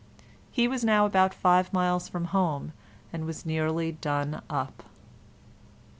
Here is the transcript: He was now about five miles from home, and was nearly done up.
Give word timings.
He 0.51 0.67
was 0.67 0.83
now 0.83 1.05
about 1.05 1.31
five 1.31 1.71
miles 1.71 2.09
from 2.09 2.25
home, 2.33 2.73
and 3.13 3.23
was 3.25 3.45
nearly 3.45 3.91
done 3.91 4.41
up. 4.49 4.81